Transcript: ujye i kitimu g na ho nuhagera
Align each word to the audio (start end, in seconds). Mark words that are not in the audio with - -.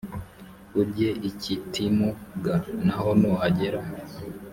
ujye 0.81 1.09
i 1.29 1.31
kitimu 1.41 2.09
g 2.43 2.45
na 2.85 2.95
ho 2.99 3.09
nuhagera 3.19 3.79